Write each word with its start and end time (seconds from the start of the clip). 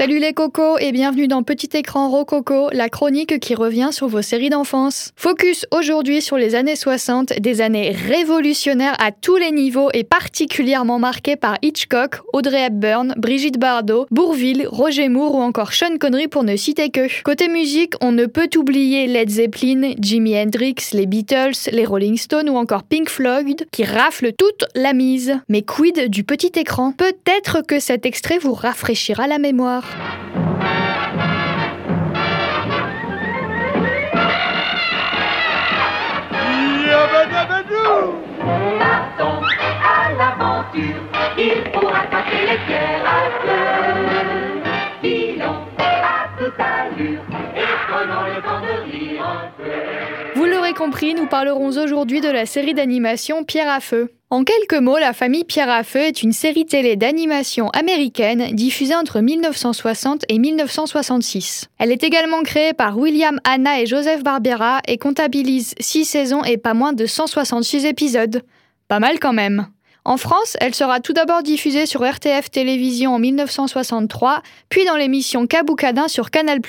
Salut 0.00 0.18
les 0.18 0.32
cocos 0.32 0.78
et 0.78 0.92
bienvenue 0.92 1.28
dans 1.28 1.42
Petit 1.42 1.76
écran 1.76 2.08
Rococo, 2.08 2.70
la 2.72 2.88
chronique 2.88 3.38
qui 3.38 3.54
revient 3.54 3.90
sur 3.92 4.08
vos 4.08 4.22
séries 4.22 4.48
d'enfance. 4.48 5.10
Focus 5.14 5.66
aujourd'hui 5.72 6.22
sur 6.22 6.38
les 6.38 6.54
années 6.54 6.74
60, 6.74 7.34
des 7.38 7.60
années 7.60 7.90
révolutionnaires 7.90 8.96
à 8.98 9.12
tous 9.12 9.36
les 9.36 9.50
niveaux 9.50 9.90
et 9.92 10.02
particulièrement 10.02 10.98
marquées 10.98 11.36
par 11.36 11.58
Hitchcock, 11.60 12.22
Audrey 12.32 12.64
Hepburn, 12.64 13.12
Brigitte 13.18 13.58
Bardot, 13.58 14.06
Bourville, 14.10 14.66
Roger 14.68 15.10
Moore 15.10 15.34
ou 15.34 15.42
encore 15.42 15.74
Sean 15.74 15.98
Connery 15.98 16.28
pour 16.28 16.44
ne 16.44 16.56
citer 16.56 16.88
que. 16.88 17.22
Côté 17.22 17.48
musique, 17.48 17.92
on 18.00 18.12
ne 18.12 18.24
peut 18.24 18.48
oublier 18.56 19.06
Led 19.06 19.28
Zeppelin, 19.28 19.92
Jimi 20.00 20.34
Hendrix, 20.34 20.76
les 20.94 21.04
Beatles, 21.04 21.68
les 21.72 21.84
Rolling 21.84 22.16
Stones 22.16 22.48
ou 22.48 22.56
encore 22.56 22.84
Pink 22.84 23.10
Floyd 23.10 23.66
qui 23.70 23.84
raflent 23.84 24.32
toute 24.32 24.64
la 24.74 24.94
mise. 24.94 25.38
Mais 25.50 25.60
quid 25.60 26.08
du 26.08 26.24
petit 26.24 26.52
écran? 26.58 26.92
Peut-être 26.92 27.60
que 27.60 27.78
cet 27.78 28.06
extrait 28.06 28.38
vous 28.38 28.54
rafraîchira 28.54 29.26
la 29.26 29.38
mémoire. 29.38 29.89
Partons 38.78 39.42
à 39.84 40.12
l'aventure, 40.18 41.02
il 41.38 41.62
faut 41.72 41.88
attaquer 41.88 42.42
les 42.50 42.58
pierres 42.66 43.04
à 43.06 43.30
feu. 43.40 44.62
Filons 45.02 45.66
à 45.78 46.28
toute 46.38 46.58
allure 46.58 47.22
et 47.56 47.72
prenons 47.88 48.24
le 48.26 48.42
temps 48.42 48.60
de 48.60 48.90
rire 48.90 49.24
un 49.24 49.50
peu. 49.56 50.34
Vous 50.34 50.44
l'aurez 50.46 50.74
compris, 50.74 51.14
nous 51.14 51.26
parlerons 51.26 51.76
aujourd'hui 51.76 52.20
de 52.20 52.30
la 52.30 52.46
série 52.46 52.74
d'animation 52.74 53.44
Pierre 53.44 53.70
à 53.70 53.80
Feu. 53.80 54.19
En 54.32 54.44
quelques 54.44 54.80
mots, 54.80 54.96
la 54.96 55.12
famille 55.12 55.42
Pierre 55.42 55.68
à 55.68 55.82
Feu 55.82 55.98
est 55.98 56.22
une 56.22 56.32
série 56.32 56.64
télé 56.64 56.94
d'animation 56.94 57.68
américaine 57.70 58.54
diffusée 58.54 58.94
entre 58.94 59.18
1960 59.18 60.24
et 60.28 60.38
1966. 60.38 61.68
Elle 61.80 61.90
est 61.90 62.04
également 62.04 62.44
créée 62.44 62.72
par 62.72 62.96
William 62.96 63.40
Hanna 63.42 63.80
et 63.80 63.86
Joseph 63.86 64.22
Barbera 64.22 64.82
et 64.86 64.98
comptabilise 64.98 65.74
6 65.80 66.04
saisons 66.04 66.44
et 66.44 66.58
pas 66.58 66.74
moins 66.74 66.92
de 66.92 67.06
166 67.06 67.86
épisodes. 67.86 68.44
Pas 68.86 69.00
mal 69.00 69.18
quand 69.18 69.32
même. 69.32 69.66
En 70.04 70.16
France, 70.16 70.56
elle 70.60 70.76
sera 70.76 71.00
tout 71.00 71.12
d'abord 71.12 71.42
diffusée 71.42 71.86
sur 71.86 72.08
RTF 72.08 72.52
Télévision 72.52 73.14
en 73.14 73.18
1963, 73.18 74.42
puis 74.68 74.84
dans 74.84 74.96
l'émission 74.96 75.48
Kaboukadin 75.48 76.06
sur 76.06 76.30
Canal+. 76.30 76.60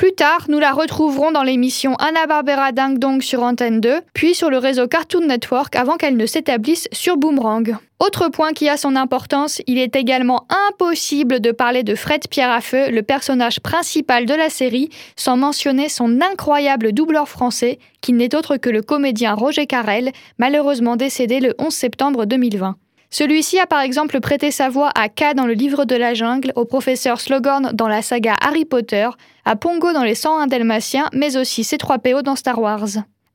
Plus 0.00 0.14
tard, 0.14 0.46
nous 0.48 0.58
la 0.58 0.72
retrouverons 0.72 1.30
dans 1.30 1.42
l'émission 1.42 1.94
Anna 1.96 2.26
Barbera 2.26 2.72
Ding 2.72 2.96
Dong 2.96 3.20
sur 3.20 3.42
Antenne 3.42 3.82
2, 3.82 4.00
puis 4.14 4.34
sur 4.34 4.48
le 4.48 4.56
réseau 4.56 4.88
Cartoon 4.88 5.26
Network 5.26 5.76
avant 5.76 5.98
qu'elle 5.98 6.16
ne 6.16 6.24
s'établisse 6.24 6.88
sur 6.90 7.18
Boomerang. 7.18 7.76
Autre 7.98 8.30
point 8.30 8.54
qui 8.54 8.70
a 8.70 8.78
son 8.78 8.96
importance, 8.96 9.60
il 9.66 9.76
est 9.76 9.96
également 9.96 10.46
impossible 10.70 11.40
de 11.40 11.52
parler 11.52 11.82
de 11.82 11.94
Fred 11.94 12.28
Pierre 12.30 12.50
à 12.50 12.62
Feu, 12.62 12.90
le 12.90 13.02
personnage 13.02 13.60
principal 13.60 14.24
de 14.24 14.32
la 14.32 14.48
série, 14.48 14.88
sans 15.16 15.36
mentionner 15.36 15.90
son 15.90 16.22
incroyable 16.22 16.94
doubleur 16.94 17.28
français, 17.28 17.78
qui 18.00 18.14
n'est 18.14 18.34
autre 18.34 18.56
que 18.56 18.70
le 18.70 18.80
comédien 18.80 19.34
Roger 19.34 19.66
Carrel, 19.66 20.12
malheureusement 20.38 20.96
décédé 20.96 21.40
le 21.40 21.54
11 21.58 21.74
septembre 21.74 22.24
2020. 22.24 22.76
Celui-ci 23.12 23.58
a 23.58 23.66
par 23.66 23.80
exemple 23.80 24.20
prêté 24.20 24.52
sa 24.52 24.68
voix 24.68 24.90
à 24.94 25.08
K 25.08 25.34
dans 25.34 25.46
le 25.46 25.52
livre 25.52 25.84
de 25.84 25.96
la 25.96 26.14
jungle, 26.14 26.52
au 26.54 26.64
professeur 26.64 27.20
Slogan 27.20 27.70
dans 27.74 27.88
la 27.88 28.02
saga 28.02 28.34
Harry 28.40 28.64
Potter, 28.64 29.08
à 29.44 29.56
Pongo 29.56 29.92
dans 29.92 30.04
les 30.04 30.14
101 30.14 30.46
Dalmatiens, 30.46 31.08
mais 31.12 31.36
aussi 31.36 31.62
C3PO 31.62 32.22
dans 32.22 32.36
Star 32.36 32.60
Wars. 32.60 32.86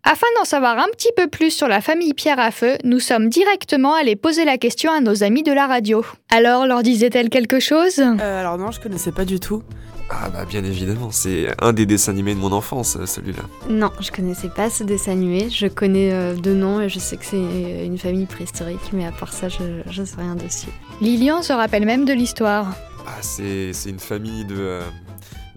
Afin 0.07 0.27
d'en 0.37 0.45
savoir 0.45 0.77
un 0.77 0.87
petit 0.91 1.11
peu 1.17 1.27
plus 1.27 1.49
sur 1.49 1.67
la 1.67 1.81
famille 1.81 2.13
Pierre 2.13 2.39
à 2.39 2.51
Feu, 2.51 2.77
nous 2.83 2.99
sommes 2.99 3.27
directement 3.27 3.95
allés 3.95 4.15
poser 4.15 4.45
la 4.45 4.57
question 4.57 4.91
à 4.91 5.01
nos 5.01 5.23
amis 5.23 5.43
de 5.43 5.51
la 5.51 5.67
radio. 5.67 6.05
Alors, 6.31 6.67
leur 6.67 6.83
disait-elle 6.83 7.29
quelque 7.29 7.59
chose? 7.59 7.99
Euh, 7.99 8.39
alors 8.39 8.57
non, 8.57 8.71
je 8.71 8.79
connaissais 8.79 9.11
pas 9.11 9.25
du 9.25 9.39
tout. 9.39 9.63
Ah 10.09 10.29
bah 10.29 10.45
bien 10.45 10.63
évidemment, 10.63 11.09
c'est 11.11 11.47
un 11.61 11.73
des 11.73 11.85
dessins 11.85 12.11
animés 12.11 12.35
de 12.35 12.39
mon 12.39 12.51
enfance, 12.51 12.95
euh, 12.95 13.05
celui-là. 13.05 13.41
Non, 13.69 13.91
je 13.99 14.11
connaissais 14.11 14.49
pas 14.49 14.69
ce 14.69 14.83
dessin 14.83 15.13
animé. 15.13 15.49
Je 15.49 15.65
connais 15.67 16.13
euh, 16.13 16.35
deux 16.35 16.53
noms 16.53 16.79
et 16.79 16.89
je 16.89 16.99
sais 16.99 17.17
que 17.17 17.25
c'est 17.25 17.85
une 17.85 17.97
famille 17.97 18.27
préhistorique, 18.27 18.93
mais 18.93 19.05
à 19.05 19.11
part 19.11 19.33
ça, 19.33 19.49
je, 19.49 19.81
je 19.89 20.03
sais 20.03 20.17
rien 20.17 20.35
dessus. 20.35 20.67
Lilian 21.01 21.41
se 21.41 21.53
rappelle 21.53 21.85
même 21.85 22.05
de 22.05 22.13
l'histoire. 22.13 22.75
Ah 23.07 23.17
c'est 23.21 23.73
c'est 23.73 23.89
une 23.89 23.99
famille 23.99 24.45
de 24.45 24.55
euh, 24.57 24.81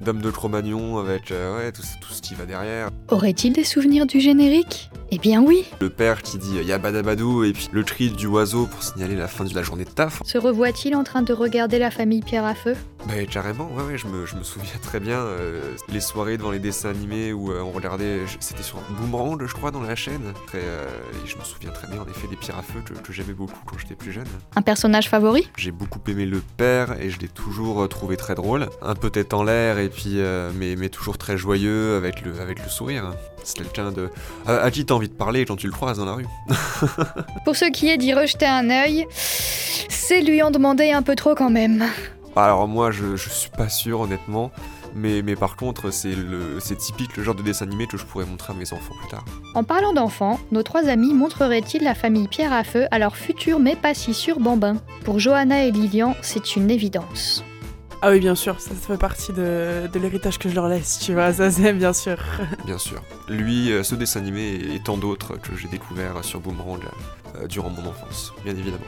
d'hommes 0.00 0.20
de 0.22 0.31
Cro-Magnon 0.31 0.98
avec 0.98 1.30
euh, 1.30 1.59
ouais, 1.59 1.72
tout, 1.72 1.82
tout 2.00 2.12
ce 2.12 2.22
qui 2.22 2.34
va 2.34 2.47
derrière. 2.47 2.88
Aurait-il 3.10 3.53
des 3.53 3.65
souvenirs 3.65 4.06
du 4.06 4.20
générique? 4.20 4.91
Eh 5.10 5.19
bien 5.19 5.42
oui. 5.42 5.65
Le 5.80 5.88
père 5.88 6.22
qui 6.22 6.36
dit 6.38 6.62
yabadabadou 6.62 7.44
et 7.44 7.53
puis 7.53 7.69
le 7.72 7.82
cri 7.82 8.10
du 8.10 8.26
oiseau 8.26 8.66
pour 8.66 8.82
signaler 8.82 9.16
la 9.16 9.26
fin 9.28 9.44
de 9.44 9.54
la 9.54 9.62
journée 9.62 9.84
de 9.84 9.91
taf. 9.91 10.22
Se 10.25 10.36
revoit-il 10.36 10.94
en 10.94 11.04
train 11.04 11.22
de 11.22 11.32
regarder 11.32 11.78
la 11.78 11.91
famille 11.91 12.20
Pierre 12.20 12.44
à 12.44 12.54
Feu? 12.54 12.75
Bah 13.09 13.15
carrément, 13.25 13.71
ouais, 13.73 13.85
ouais 13.85 13.97
je, 13.97 14.07
me, 14.07 14.27
je 14.27 14.37
me 14.37 14.43
souviens 14.43 14.79
très 14.83 15.01
bien 15.01 15.19
euh, 15.19 15.75
les 15.89 16.01
soirées 16.01 16.37
devant 16.37 16.51
les 16.51 16.59
dessins 16.59 16.91
animés 16.91 17.33
où 17.33 17.51
euh, 17.51 17.63
on 17.63 17.71
regardait, 17.71 18.21
c'était 18.39 18.63
sur 18.63 18.77
Boomerang 18.91 19.43
je 19.47 19.55
crois 19.55 19.71
dans 19.71 19.81
la 19.81 19.97
chaîne. 19.97 20.21
Après, 20.29 20.61
euh, 20.63 20.87
et 21.25 21.27
je 21.27 21.39
me 21.39 21.43
souviens 21.43 21.71
très 21.71 21.89
bien 21.89 22.03
en 22.03 22.07
effet 22.07 22.29
des 22.29 22.37
pierres 22.37 22.59
à 22.59 22.63
feu 22.63 22.81
que, 22.85 22.93
que 22.93 23.13
j'aimais 23.15 23.33
beaucoup 23.33 23.59
quand 23.65 23.79
j'étais 23.79 23.95
plus 23.95 24.13
jeune. 24.13 24.27
Un 24.57 24.61
personnage 24.61 25.09
favori? 25.09 25.49
J'ai 25.57 25.71
beaucoup 25.71 26.01
aimé 26.07 26.27
le 26.27 26.43
père 26.59 27.01
et 27.01 27.09
je 27.09 27.19
l'ai 27.19 27.29
toujours 27.29 27.83
euh, 27.83 27.89
trouvé 27.89 28.19
très 28.19 28.35
drôle. 28.35 28.69
Un 28.83 28.95
peu 28.95 29.09
tête 29.09 29.33
en 29.33 29.43
l'air 29.43 29.79
et 29.79 29.89
puis 29.89 30.21
euh, 30.21 30.51
mais, 30.55 30.77
mais 30.77 30.91
toujours 30.91 31.17
très 31.17 31.39
joyeux 31.39 31.97
avec 31.97 32.21
le, 32.21 32.39
avec 32.43 32.63
le 32.63 32.69
sourire. 32.69 33.15
C'est 33.43 33.57
quelqu'un 33.57 33.91
de... 33.91 34.11
à, 34.47 34.57
à 34.59 34.71
qui 34.71 34.85
t'as 34.85 34.95
envie 34.95 35.09
de 35.09 35.15
parler 35.15 35.47
quand 35.47 35.57
tu 35.57 35.67
le 35.67 35.73
croises 35.73 35.97
dans 35.97 36.05
la 36.05 36.13
rue. 36.13 36.27
Pour 37.47 37.57
ce 37.57 37.71
qui 37.71 37.89
est 37.89 37.97
d'y 37.97 38.13
rejeter 38.13 38.45
un 38.47 38.69
œil, 38.69 39.07
c'est 39.89 40.21
lui 40.21 40.43
en 40.43 40.51
demander 40.51 40.91
un 40.91 41.01
peu 41.01 41.15
trop 41.15 41.35
quand 41.35 41.49
même. 41.49 41.87
Alors 42.44 42.69
moi 42.69 42.91
je, 42.91 43.16
je 43.16 43.28
suis 43.28 43.50
pas 43.50 43.69
sûr 43.69 44.00
honnêtement. 44.00 44.50
Mais, 44.94 45.21
mais 45.22 45.37
par 45.37 45.56
contre 45.56 45.91
c'est 45.91 46.15
le 46.15 46.60
c'est 46.60 46.76
typique 46.76 47.16
le 47.19 47.22
genre 47.22 47.34
de 47.34 47.43
dessin 47.43 47.66
animé 47.66 47.87
que 47.87 47.99
je 47.99 48.04
pourrais 48.04 48.25
montrer 48.25 48.54
à 48.54 48.56
mes 48.56 48.72
enfants 48.72 48.94
plus 48.99 49.09
tard. 49.10 49.25
En 49.54 49.62
parlant 49.62 49.93
d'enfants, 49.93 50.41
nos 50.50 50.62
trois 50.62 50.88
amis 50.88 51.12
montreraient-ils 51.12 51.82
la 51.82 51.94
famille 51.94 52.27
Pierre 52.27 52.53
à 52.53 52.65
Feu 52.65 52.87
à 52.91 52.98
leur 52.98 53.16
futur 53.16 53.60
mais 53.60 53.77
pas 53.77 53.93
si 53.93 54.15
sûr 54.15 54.41
bambin? 54.41 54.77
Pour 55.04 55.19
Johanna 55.19 55.65
et 55.65 55.71
Lilian, 55.71 56.16
c'est 56.22 56.56
une 56.56 56.71
évidence. 56.71 57.44
Ah 58.00 58.10
oui, 58.10 58.21
bien 58.21 58.37
sûr, 58.37 58.60
ça, 58.60 58.71
ça 58.71 58.77
fait 58.77 58.97
partie 58.97 59.32
de, 59.32 59.88
de 59.93 59.98
l'héritage 59.98 60.38
que 60.38 60.48
je 60.48 60.54
leur 60.54 60.69
laisse, 60.69 61.00
tu 61.00 61.15
vois, 61.15 61.32
ça 61.32 61.50
c'est 61.50 61.72
bien 61.72 61.93
sûr. 61.93 62.16
Bien 62.65 62.78
sûr. 62.78 63.03
Lui, 63.28 63.72
euh, 63.72 63.82
ce 63.82 63.97
dessin 63.97 64.21
animé 64.21 64.54
et 64.72 64.81
tant 64.81 64.97
d'autres 64.97 65.37
que 65.37 65.56
j'ai 65.56 65.66
découvert 65.66 66.25
sur 66.25 66.38
Boomerang 66.41 66.81
euh, 67.34 67.48
durant 67.48 67.71
mon 67.71 67.87
enfance, 67.88 68.32
bien 68.44 68.53
évidemment. 68.54 68.78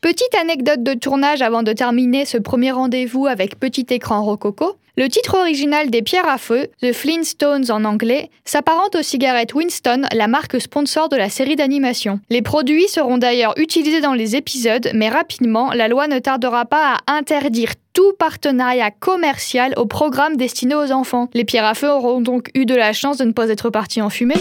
Petite 0.00 0.32
anecdote 0.40 0.84
de 0.84 0.94
tournage 0.94 1.42
avant 1.42 1.64
de 1.64 1.72
terminer 1.72 2.24
ce 2.24 2.38
premier 2.38 2.70
rendez-vous 2.70 3.26
avec 3.26 3.58
Petit 3.58 3.84
écran 3.90 4.22
rococo. 4.22 4.76
Le 4.96 5.08
titre 5.08 5.36
original 5.36 5.90
des 5.90 6.02
pierres 6.02 6.28
à 6.28 6.38
feu, 6.38 6.68
The 6.80 6.92
Flintstones 6.92 7.72
en 7.72 7.84
anglais, 7.84 8.30
s'apparente 8.44 8.94
aux 8.94 9.02
cigarettes 9.02 9.54
Winston, 9.54 10.02
la 10.14 10.28
marque 10.28 10.60
sponsor 10.60 11.08
de 11.08 11.16
la 11.16 11.28
série 11.28 11.56
d'animation. 11.56 12.20
Les 12.30 12.42
produits 12.42 12.86
seront 12.86 13.18
d'ailleurs 13.18 13.58
utilisés 13.58 14.00
dans 14.00 14.14
les 14.14 14.36
épisodes, 14.36 14.88
mais 14.94 15.08
rapidement, 15.08 15.72
la 15.72 15.88
loi 15.88 16.06
ne 16.06 16.20
tardera 16.20 16.64
pas 16.64 16.98
à 17.08 17.14
interdire 17.14 17.72
tout 17.92 18.12
partenariat 18.20 18.92
commercial 18.92 19.74
au 19.76 19.86
programme 19.86 20.36
destiné 20.36 20.76
aux 20.76 20.92
enfants. 20.92 21.28
Les 21.34 21.44
pierres 21.44 21.66
à 21.66 21.74
feu 21.74 21.90
auront 21.90 22.20
donc 22.20 22.50
eu 22.54 22.66
de 22.66 22.76
la 22.76 22.92
chance 22.92 23.16
de 23.16 23.24
ne 23.24 23.32
pas 23.32 23.48
être 23.48 23.68
partis 23.68 24.00
en 24.00 24.10
fumée. 24.10 24.34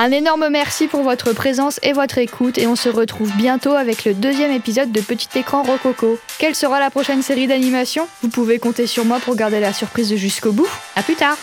Un 0.00 0.12
énorme 0.12 0.48
merci 0.48 0.86
pour 0.86 1.02
votre 1.02 1.32
présence 1.32 1.80
et 1.82 1.92
votre 1.92 2.18
écoute 2.18 2.56
et 2.56 2.68
on 2.68 2.76
se 2.76 2.88
retrouve 2.88 3.32
bientôt 3.36 3.72
avec 3.72 4.04
le 4.04 4.14
deuxième 4.14 4.52
épisode 4.52 4.92
de 4.92 5.00
Petit 5.00 5.36
écran 5.36 5.64
Rococo. 5.64 6.20
Quelle 6.38 6.54
sera 6.54 6.78
la 6.78 6.88
prochaine 6.88 7.20
série 7.20 7.48
d'animation? 7.48 8.06
Vous 8.22 8.28
pouvez 8.28 8.60
compter 8.60 8.86
sur 8.86 9.04
moi 9.04 9.18
pour 9.18 9.34
garder 9.34 9.58
la 9.58 9.72
surprise 9.72 10.14
jusqu'au 10.14 10.52
bout. 10.52 10.68
À 10.94 11.02
plus 11.02 11.16
tard 11.16 11.36